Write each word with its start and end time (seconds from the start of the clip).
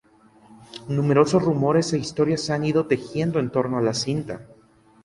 Numerosos 0.97 1.43
rumores 1.47 1.93
e 1.93 1.97
historias 2.05 2.41
se 2.41 2.53
han 2.53 2.65
ido 2.65 2.87
tejiendo 2.87 3.37
en 3.39 3.51
torno 3.51 3.77
a 3.77 3.83
la 3.83 3.93
cinta. 3.93 4.47